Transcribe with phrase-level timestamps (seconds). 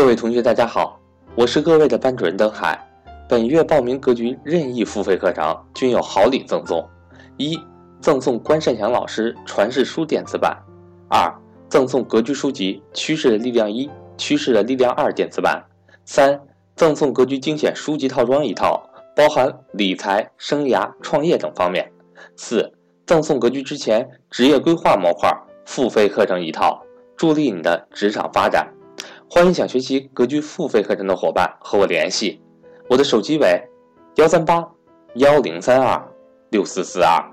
[0.00, 0.98] 各位同学，大家好，
[1.34, 2.74] 我是各位的班主任登海。
[3.28, 6.82] 本月报名格局任意付费课程均有好礼赠送：
[7.36, 7.60] 一、
[8.00, 10.56] 赠送关善祥老师传世书电子版；
[11.10, 11.30] 二、
[11.68, 15.60] 赠送格局书籍《趋势的力量一》《趋势的力量二》电子版；
[16.06, 16.40] 三、
[16.76, 18.82] 赠送格局精选书籍套装一套，
[19.14, 21.84] 包含理财、生涯、创业等方面；
[22.38, 22.72] 四、
[23.06, 25.30] 赠送格局之前职业规划模块
[25.66, 26.82] 付费课程一套，
[27.18, 28.66] 助力你的职场发展。
[29.32, 32.42] 欢迎想学习格局付费课程的伙伴和我联系，
[32.88, 33.62] 我的手机为
[34.16, 34.68] 幺三八
[35.14, 36.04] 幺零三二
[36.50, 37.24] 六四四二，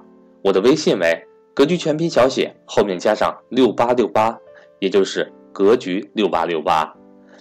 [0.44, 1.20] 我的微信为
[1.56, 4.38] 格局全拼小写后面加上六八六八，
[4.78, 6.88] 也就是格局六八六八。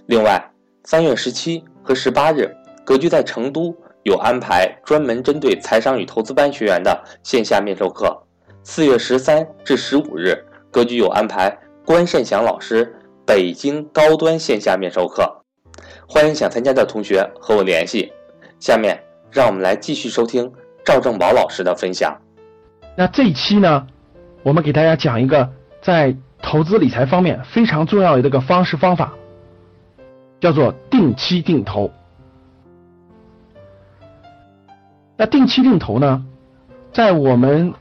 [0.07, 0.43] 另外，
[0.85, 2.51] 三月十七和十八日，
[2.83, 8.19] 格局在成都有安排专门针对财商与投资班学员的线下面授课。
[8.63, 10.35] 四月十三至十五日，
[10.71, 11.55] 格局有安排
[11.85, 12.91] 关胜祥老师。
[13.27, 15.43] 北京高端线下面授课，
[16.09, 18.13] 欢迎想参加的同学和我联系。
[18.61, 20.51] 下面让我们来继续收听
[20.85, 22.17] 赵正宝老师的分享。
[22.97, 23.85] 那这一期呢，
[24.45, 25.51] 我们给大家讲一个
[25.83, 29.13] 在投资理财方面非常重要的一个方式方法，
[30.39, 31.91] 叫做定期定投。
[35.17, 36.25] 那定期定投呢，
[36.93, 37.75] 在我们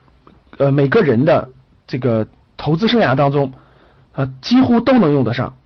[0.57, 1.47] 呃每个人的
[1.85, 2.25] 这个
[2.57, 3.53] 投资生涯当中。
[4.15, 5.57] 啊，几乎都能用得上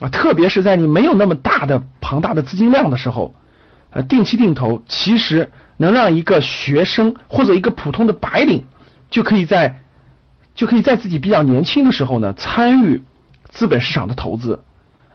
[0.00, 3.34] 啊，特别是在你没有那么大的庞大的资金量的时候，
[3.90, 8.66] 呃，定期定投其实能让一个学生或者一个普通的白领
[9.08, 9.80] 就可以在
[10.54, 13.02] 就可以在自己比较年轻的时候呢参与
[13.48, 14.62] 资本市场的投资，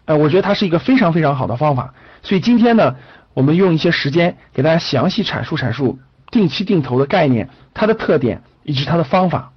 [0.06, 1.94] 呃，我觉得它是一个非常非常好的方法。
[2.24, 2.96] 所以今天呢，
[3.36, 6.00] 我们用一些时间给大家详细阐述阐述
[6.32, 9.52] 定期定投的概念、它的特点以及它的方法。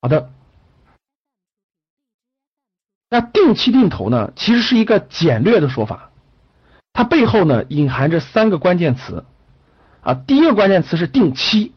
[0.00, 0.30] 好的。
[3.12, 6.08] 那定期定投呢，其实是一个简略的说法，
[6.94, 9.26] 它背后呢隐含着三个关键词
[10.00, 10.14] 啊。
[10.14, 11.74] 第一个关键词是定期，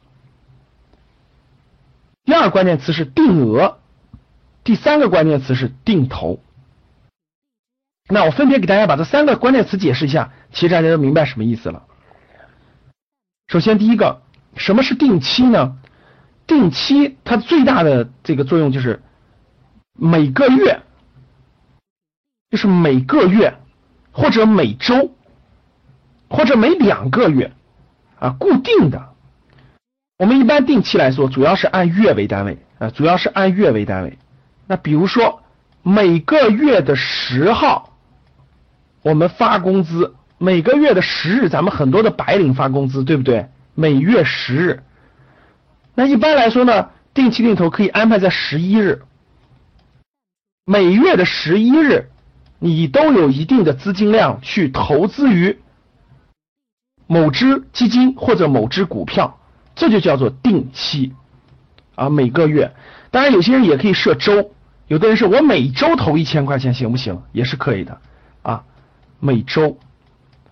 [2.24, 3.80] 第二个关键词是定额，
[4.64, 6.40] 第三个关键词是定投。
[8.08, 11.84] 那我分别给大家把这三个关键词解释一下，其实大家都明白什么意思了。
[13.50, 14.22] 首先，第一个，
[14.56, 15.76] 什么是定期呢？
[16.48, 19.04] 定期它最大的这个作用就是
[20.00, 20.80] 每个月。
[22.56, 23.54] 就是每个月，
[24.14, 25.12] 或者每周，
[26.30, 27.52] 或者每两个月
[28.18, 29.10] 啊，固定的。
[30.18, 34.18] 我们一般定期来说，主要是按月为单位啊，主要是按月为单位。
[34.68, 35.44] 那比如说
[35.84, 37.98] 每个月的十号，
[39.02, 43.50] 我们发工资；每个月的十日，咱们很多的白领发工资，对不对？
[43.74, 44.84] 每月十日。
[45.94, 49.02] 那一般来说呢，定期定投可以安排在十一日，
[50.64, 52.12] 每月的十一日。
[52.60, 55.60] 你都有一定的资金量去投资于
[57.08, 59.40] 某只基金或者某只股票，
[59.76, 61.14] 这就叫做定期
[61.96, 62.10] 啊。
[62.10, 62.74] 每个月，
[63.12, 64.52] 当然有些人也可以设周，
[64.88, 67.22] 有的人是我每周投一千块钱行不行？
[67.32, 68.00] 也是可以的
[68.42, 68.64] 啊。
[69.20, 69.78] 每周，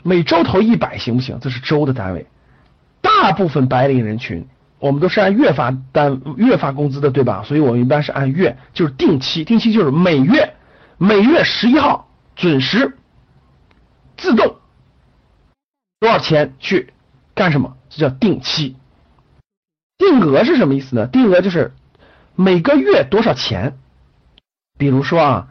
[0.03, 1.39] 每周投一百行不行？
[1.41, 2.27] 这是周的单位。
[3.01, 4.45] 大部分白领人群，
[4.79, 7.43] 我们都是按月发单月发工资的，对吧？
[7.45, 10.53] 所以我们一般是按月，就是定期，定期就是每月。
[11.05, 12.97] 每月十一号准时
[14.15, 14.55] 自动
[15.99, 16.93] 多少钱去
[17.35, 17.75] 干什么？
[17.89, 18.77] 这叫定期。
[19.97, 21.05] 定额是什么意思呢？
[21.07, 21.73] 定额就是
[22.35, 23.77] 每个月多少钱。
[24.77, 25.47] 比如说啊，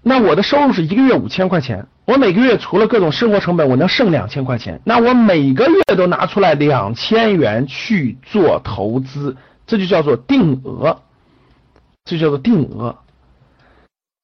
[0.00, 11.02] 那我的收入是一个月五千块钱，我每个月除了各种生活成本，我能剩两千块钱，那我每个月都拿出来两千元去做投资，这就叫做定额，
[12.06, 12.96] 这叫做定额。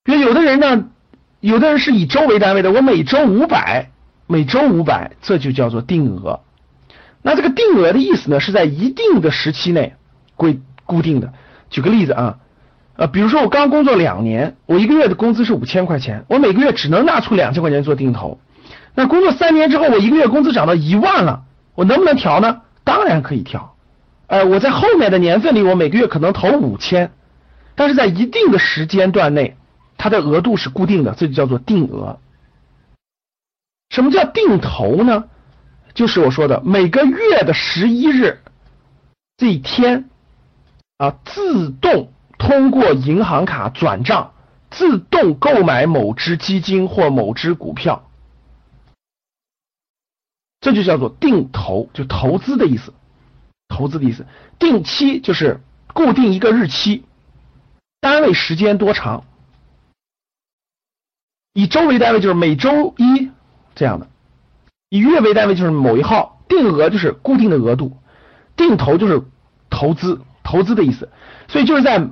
[0.05, 0.85] 比如有的人呢，
[1.41, 3.91] 有的人是以周为单位的，我每周五百，
[4.27, 6.41] 每周五百，这就叫做定额。
[7.23, 9.95] 那这个定额的意思呢，是在一定的时期内
[10.37, 11.33] 规固定的。
[11.71, 12.37] 举个例子啊，
[12.97, 18.39] 呃，比如说我刚工作两年，我一个月的工资是五千块钱，我每个月只能拿出两千块钱做定投。
[18.95, 21.45] 那工作三年之后，我一个月工资涨到一万了，
[21.75, 22.61] 我能不能调呢？
[22.85, 23.75] 当然可以调。
[24.27, 27.11] 呃，我在后面的年份里，我每个月可能投五千，
[27.75, 29.57] 但是在一定的时间段内。
[30.05, 32.19] 它的额度是固定的，这就叫做定额。
[33.89, 35.25] 什么叫定投呢？
[35.95, 38.43] 就是我说的每个月的十一日
[39.39, 40.11] 这一天
[40.99, 44.35] 啊，自动通过银行卡转账，
[44.71, 48.07] 自动购买某只基金或某只股票，
[50.61, 52.93] 这就叫做定投，就投资的意思，
[53.69, 54.27] 投资的意思。
[54.59, 55.63] 定期就是
[55.95, 57.07] 固定一个日期，
[58.03, 59.25] 单位时间多长。
[61.55, 63.31] 以周为单位就是每周一
[63.77, 64.09] 这样的，
[64.91, 67.97] 以月为单位就是某一号，定额就是固定的额度，
[68.57, 69.23] 定投就是
[69.71, 71.11] 投资投资的意思，
[71.47, 72.09] 所以就是在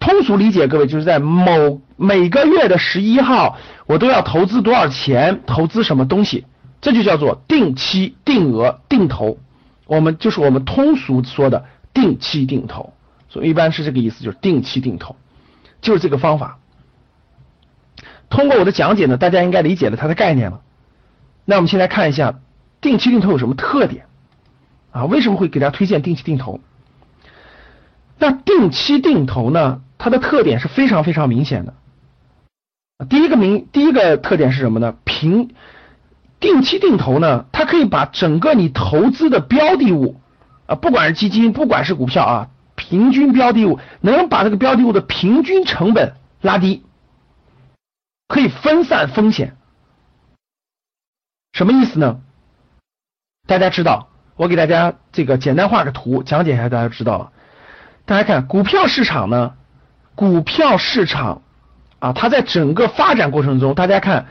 [0.00, 6.46] 通俗理解，各位就是在某每个月的十一号，我都要投资多少钱，投资什么东西，
[6.80, 9.38] 这就叫做定期定额定投，
[9.86, 12.94] 我们就是我们通俗说的定期定投，
[13.28, 15.14] 所以一般是这个意思，就是定期定投，
[15.82, 16.58] 就是这个方法。
[18.30, 20.60] 通过我的讲解呢，大家应该理解了它的概念了。
[21.44, 22.40] 那我们先来看一下
[22.80, 24.04] 定期定投有什么特点
[24.92, 25.06] 啊？
[25.06, 26.60] 为什么会给大家推荐定期定投？
[28.18, 31.74] 那定期定投呢，它的特点是非常非常明显的。
[33.08, 34.96] 第一个明，第一个特点是什么呢？
[35.04, 35.50] 平
[36.40, 40.20] 定期定投呢，它可以把整个你投资的标的物
[40.66, 46.82] 啊，不管是基金，不管是股票啊，平均标的物能把这个标的物的平均成本拉低。
[48.28, 49.56] 可以分散风险，
[51.52, 52.20] 什么意思呢？
[53.46, 57.32] 大家知道，我给大家这个简单画个图讲解一下，大家知道了。
[58.04, 59.54] 大家看股票市场呢，
[60.14, 61.40] 股票市场
[61.98, 64.26] 啊，它在整个发展过程中，大家看，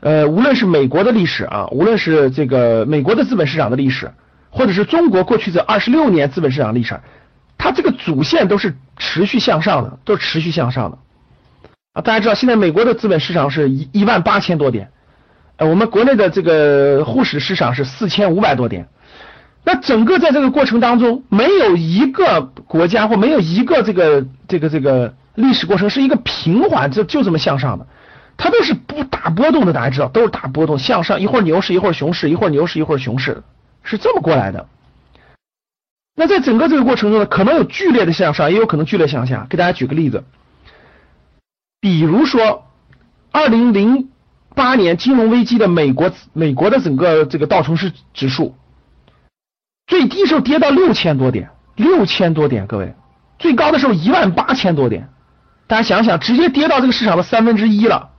[0.00, 4.12] 呃，无论是美国的历史啊，无论是这个美国的资本市场的历史，
[4.50, 7.00] 或者是中国过去这二十六年资本市场历史，
[7.58, 10.98] 它这个主线都是持续向上的，都是持续向上的。
[11.92, 14.90] 啊，大家知道现在美国的资本市场是一一万八千多点，
[15.56, 18.88] 呃，我们国内的这个沪市市场是四千五百多点。
[19.62, 27.86] 那整个在这个过程当中，没有一个国家或没有一个这个这个这个历史过程是一个平缓，就就这么向上的，
[28.38, 29.74] 它都是不大波动的。
[29.74, 33.42] 大家知道，都是大波动向上，一会儿牛市，一会儿熊市，一会儿牛市，一会儿熊市，
[33.82, 34.66] 是这么过来的。
[36.16, 39.46] 那在整个这个过程中呢，可能有剧烈的向上，也有可能剧烈向下。
[39.50, 40.24] 给大家举个例子。
[41.82, 42.68] 比如说，
[43.32, 44.08] 二零零
[44.54, 48.54] 八年金融危机的美国，美国的整个这个道琼斯指数
[49.88, 52.94] 最低时候跌到六千多点，六千多点，各位，
[53.40, 55.08] 最高的时候一万八千多点，
[55.66, 58.10] 大家想想，直接跌到这个市场的三分之一了，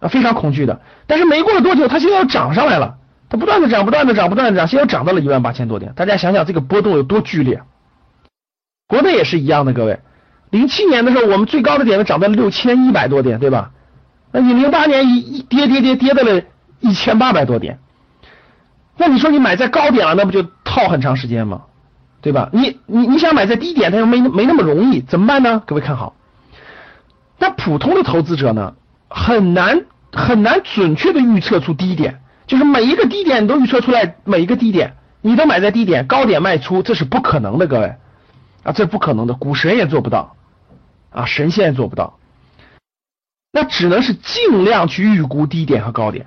[0.00, 0.82] 啊，非常恐惧的。
[1.06, 2.98] 但是没过了多久，它现在又涨上来了，
[3.30, 5.94] 它不断的涨，不断的涨，不断的涨，现在又涨到了一万八千多点。
[5.94, 7.62] 大家想想这个波动有多剧烈，
[8.86, 10.00] 国内也是一样的，各位。
[10.50, 13.70] 零七年的时候，我们最高的点位涨到了六千一百多点，对吧？
[14.32, 16.42] 那你零八年一一跌跌跌跌到了
[16.80, 17.78] 一千八百多点，
[18.96, 21.62] 那你说你买在高点了，那不就套很长时间吗？
[22.20, 22.50] 对吧？
[22.52, 25.62] 你你你想买在低点，它又没没那么容易，怎么办呢？
[25.66, 26.16] 各位看好，
[27.38, 28.74] 那普通的投资者呢，
[29.08, 37.94] 很难很难准确的预测出低点，就是每一个低点你都预测出来，每一个低点你都买在低点，高点卖出，这是不可能的，各位
[38.68, 40.36] 啊，这不可能的，股神也做不到。
[41.10, 42.18] 啊，神仙也做不到，
[43.50, 46.26] 那只能是尽量去预估低点和高点。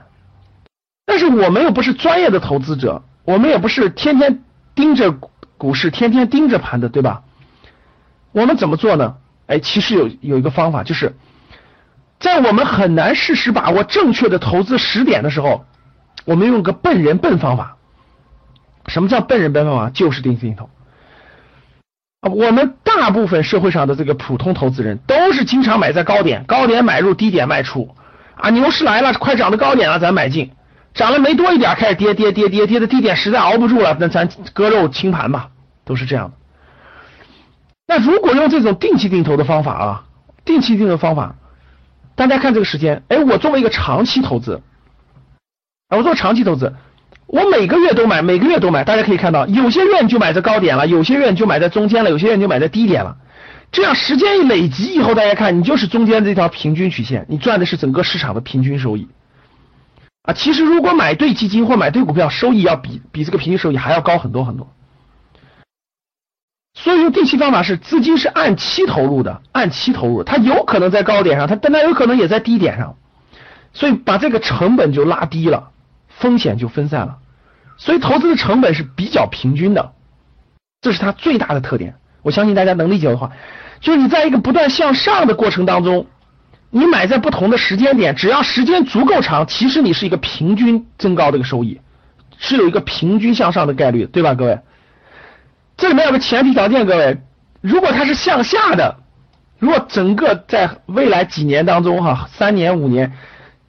[1.06, 4.44] 但是我们又不是专业的投资者，我们也不是天天
[4.74, 5.12] 盯着
[5.60, 7.22] 股市、天天盯着盘的，对吧？
[8.32, 9.18] 我们怎么做呢？
[9.46, 11.16] 哎，其实有有一个方法，就是
[12.20, 15.66] 在我们很难适时把握正确的投资时点的时候，
[16.26, 17.78] 我们用个笨人笨方法。
[18.88, 19.90] 什么叫笨人笨方法？
[19.92, 20.72] 就是定期定投。
[22.30, 27.96] 我们大部分社会上的这个普通投资人都是经常买在高点，高点买入，低点卖出。
[28.36, 30.52] 啊，牛市来了，快涨到高点了，咱买进；
[30.94, 35.50] 涨了没多一点，开始跌跌跌跌跌的低点实在熬不住了，那咱割肉清盘吧，
[35.84, 36.38] 都是这样的。
[37.88, 40.04] 那如果用这种定期定投的方法啊，
[40.46, 41.36] 定期定投方法，
[42.16, 44.62] 大家看这个时间，哎，我作为一个长期投资，
[45.88, 46.76] 啊，我做长期投资。
[47.32, 53.16] 我每个月都买，每个月都买，大家可以看到，有些月就买在高点了，有些月就买在中间了，有些月就买在低点了。
[53.72, 59.08] 这样时间一累积以后，大家看，你就是中间这条平均曲线，你赚的是整个市场的平均收益。
[60.24, 64.68] 啊，其实如果买对基金或买对股票，收益要比比这个平均收益还要高很多很多。
[66.74, 72.98] 所以用定期方法是资金是按期投入的，按期投入，它有可能在高点上，它但它有可能也在低点上，
[73.72, 75.70] 所以把这个成本就拉低了。
[76.22, 77.18] 风险就分散了，
[77.78, 79.92] 所以投资的成本是比较平均的，
[80.80, 81.96] 这是它最大的特点。
[82.22, 83.32] 我相信大家能理解的话，
[83.80, 86.06] 就是你在一个不断向上的过程当中，
[86.70, 91.82] 你买在不同的时间点，只要时间足够长，其实你是一个平均增高的一个收益，
[92.38, 94.60] 是有一个平均向上的概率，对吧，各位？
[95.76, 97.18] 这里面有个前提条件，各位，
[97.62, 98.98] 如果它是向下的，
[99.58, 103.14] 如果整个在未来几年当中，哈，三年五年。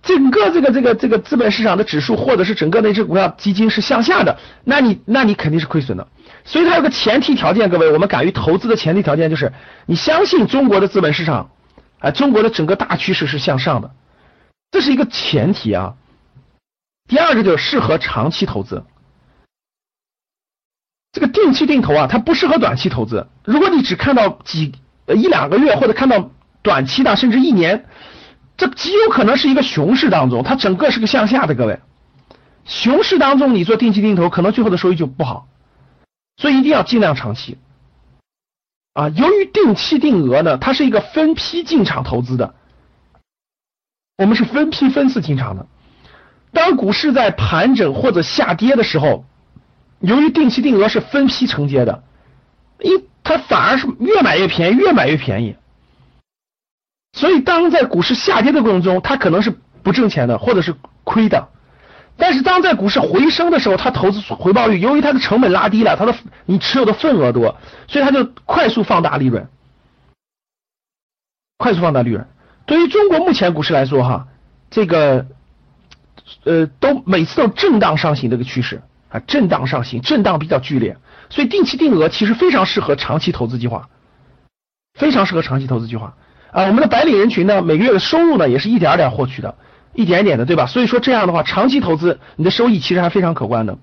[0.02, 6.08] 整个这个这个这个资本市场的指数，或者是整个那只股票基金是向下的，那你那你肯定是亏损的。
[6.44, 9.52] 所以它有个前提条件，各位，我们敢于投资的前提条件就是
[9.86, 11.50] 你相信中国的资本市场，
[12.00, 13.92] 啊，中国的整个大趋势是向上的。
[14.72, 15.94] 这是一个前提啊。
[17.08, 18.84] 第二个就是适合长期投资。
[21.12, 23.28] 这个定期定投啊，它不适合短期投资。
[23.44, 24.72] 如果你只看到几
[25.06, 26.30] 呃一两个月，或者看到
[26.62, 27.84] 短期的，甚至一年，
[28.56, 31.54] 这极有可能是一个熊市当中，它整个是个向下的。
[31.54, 31.80] 各位，
[32.64, 35.48] 熊市当中你做定期定投，可能最后的收益就不好。
[36.36, 37.58] 所以一定要尽量长期。
[38.94, 42.54] 啊，由于定期定额呢，它是一个分批进场投资的，
[44.18, 45.66] 我们是分批分次进场的。
[46.52, 49.24] 当股市在盘整或者下跌的时候，
[50.00, 52.04] 由于定期定额是分批承接的，
[52.80, 55.56] 一它反而是越买越便宜，越买越便宜。
[57.12, 61.48] 所以当在股市下跌的过程中，它可能是不挣钱的，或者是亏的。
[62.16, 66.14] 但是当在股市回升的时候，它投资回报率由于它的成本拉低了，它的
[66.44, 67.56] 你持有的份额多，
[67.88, 69.48] 所以它就快速放大利润，
[71.56, 72.26] 快速放大利润。
[72.66, 74.28] 对于中国目前股市来说，哈，
[74.70, 75.26] 这个
[76.44, 80.96] 呃都每次都震荡上行这个趋势啊，震荡上行，震荡比较剧烈，
[81.28, 83.88] 所以定期定额其实非常适合长期投资计划，
[84.94, 86.14] 非常适合长期投资计划
[86.52, 86.66] 啊。
[86.66, 89.56] 我们的白领人群呢，每个月的收入呢也是一点点获取的。
[89.94, 90.64] 一点点的，对吧？
[90.64, 93.76] 所以说这样的话，长期投资你的收益其实还非常可观的。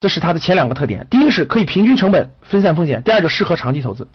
[0.00, 4.08] 这是它的前两个特点：第一个是可以平均成本、分散风险；第二个适合长期投资。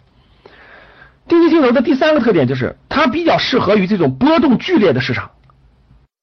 [1.28, 5.30] 定期定投的第三个特点就是它比较适合于这种波动剧烈的市场，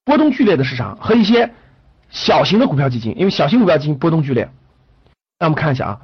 [0.04, 1.54] 波动剧烈的市场和一些
[2.10, 4.50] 小型的股票基金，因为小型股票基金波动剧烈。
[5.40, 6.02] 那我们看一下啊，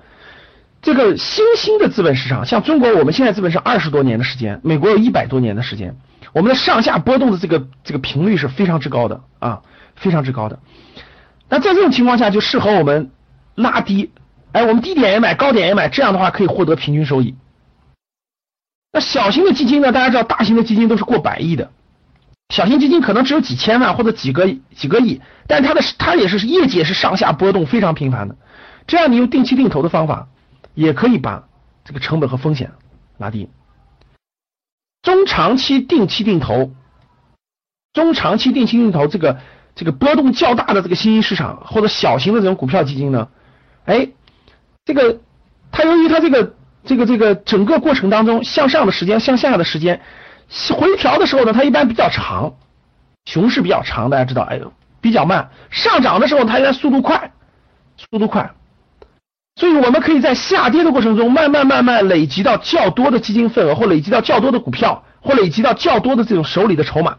[0.85, 5.97] 这个新兴的资本市场，像中国，我们现在资本是二十多年的时间，美国有一百多年的时间。
[6.31, 9.63] 我们的上下波动的这个这个频率是非常之高的啊，
[9.95, 10.59] 非常之高的。
[11.49, 13.09] 那在这种情况下，就适合我们
[13.55, 14.11] 拉低，
[14.51, 17.33] 哎，我们低点也买，高点也买，这样的话可以获得平均收益。
[18.93, 19.91] 那小型的基金呢？
[19.91, 21.71] 大家知道，大型的基金都是过百亿的，
[22.49, 28.35] 小型基金可能只有几千万或者几个几个亿，但它的它也是业绩也是上下波动非常频繁的。
[28.85, 30.27] 这样你用定期定投的方法，
[30.75, 31.47] 也可以把
[31.83, 32.73] 这个成本和风险
[33.17, 33.49] 拉低。
[35.01, 36.71] 中长期定期定投，
[37.93, 39.39] 中长期定期定投这个
[39.73, 43.29] 这个波动较大的这个新兴市场或者小型的这种股票基金呢，
[43.85, 44.09] 哎，
[44.83, 45.21] 这个
[45.71, 50.01] 它由于它这个这个这个整个过程当中向上的时间向下的时间
[50.73, 52.55] 回调的时候呢，它一般比较长，
[53.25, 57.31] 熊市比较长，大家知道，哎呦比较慢，上涨的时候它一般速度快，
[57.95, 58.51] 速度快。
[59.79, 67.17] 我们可以在下跌的过程中，慢慢慢慢累积到较多的基金份额，或累积到较多的股票，或累积到较多的这种手里的筹码。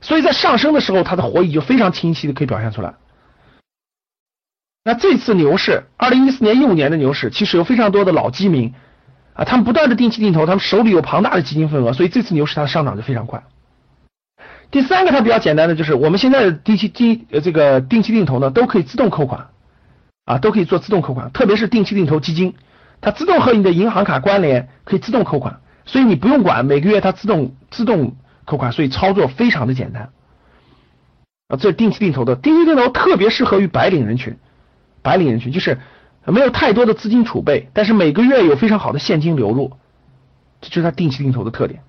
[0.00, 2.94] 所以在上升的时候，它的活力就非常清晰的可以表现出来。
[4.84, 8.74] 那这次牛市，二零一四年、一五年的牛市，其实有非常多的老基民
[9.32, 13.42] 啊，他们不断的定期定投，他们手里有庞大的基金份额，所以这次牛市它的上涨就非常快。
[14.70, 19.46] 第三个，它比较简单的就是，我们现在的定期定呃这个定期定投呢，都可以自动扣款。
[20.24, 22.54] 啊，都可以做自动扣款，特别是定期定投基金，
[23.00, 30.10] 它自动和你的银行卡关联，可以自动扣款，所以你不用管，每个月它自动自动扣款，所以操作非常的简单。
[31.48, 34.38] 啊，这是定期定投的，定期定投特别适合于白领人群，
[35.02, 35.78] 白领人群就是
[36.24, 39.72] 没有太多的资金储备，但是每个月有非常好的现金流入，
[40.62, 41.82] 这就是它定期定投的特点。